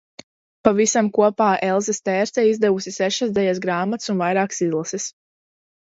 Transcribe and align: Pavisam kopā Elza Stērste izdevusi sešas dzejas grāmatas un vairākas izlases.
Pavisam 0.67 1.09
kopā 1.17 1.49
Elza 1.67 1.95
Stērste 1.97 2.45
izdevusi 2.53 2.95
sešas 2.97 3.35
dzejas 3.37 3.61
grāmatas 3.67 4.11
un 4.15 4.21
vairākas 4.23 4.63
izlases. 4.69 5.11